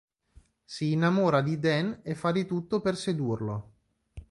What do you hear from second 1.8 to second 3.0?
e fa di tutto per